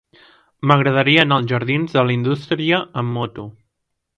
[0.69, 3.47] M'agradaria anar als jardins de la Indústria amb moto.